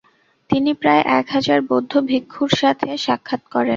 [0.49, 3.69] তিনি প্রায় এক হাজার বৌদ্ধ ভিক্ষুর সাথে সাক্ষাৎ করেন।